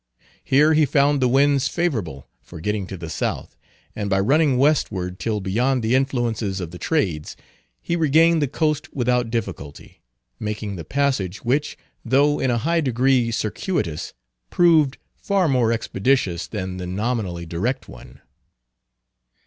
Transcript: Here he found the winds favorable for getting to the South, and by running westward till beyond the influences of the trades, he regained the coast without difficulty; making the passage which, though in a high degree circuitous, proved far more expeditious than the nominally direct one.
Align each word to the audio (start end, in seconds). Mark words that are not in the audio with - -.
Here 0.43 0.73
he 0.73 0.87
found 0.87 1.21
the 1.21 1.27
winds 1.27 1.67
favorable 1.67 2.27
for 2.41 2.59
getting 2.59 2.87
to 2.87 2.97
the 2.97 3.07
South, 3.07 3.55
and 3.95 4.09
by 4.09 4.19
running 4.19 4.57
westward 4.57 5.19
till 5.19 5.39
beyond 5.41 5.83
the 5.83 5.93
influences 5.93 6.59
of 6.59 6.71
the 6.71 6.79
trades, 6.79 7.37
he 7.79 7.95
regained 7.95 8.41
the 8.41 8.47
coast 8.47 8.91
without 8.95 9.29
difficulty; 9.29 10.01
making 10.39 10.75
the 10.75 10.83
passage 10.83 11.45
which, 11.45 11.77
though 12.03 12.39
in 12.39 12.49
a 12.49 12.57
high 12.57 12.81
degree 12.81 13.29
circuitous, 13.29 14.15
proved 14.49 14.97
far 15.13 15.47
more 15.47 15.71
expeditious 15.71 16.47
than 16.47 16.77
the 16.77 16.87
nominally 16.87 17.45
direct 17.45 17.87
one. 17.87 18.21